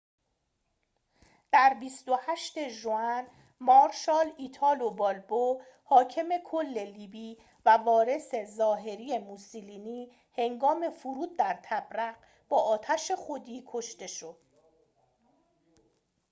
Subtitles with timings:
[1.51, 3.27] در ۲۸ ژوئن
[3.59, 12.15] مارشال ایتالو بالبو حاکم کل لیبی و وارث ظاهری موسولینی هنگام فرود در طبرق
[12.49, 14.37] با آتش خودی کشته شد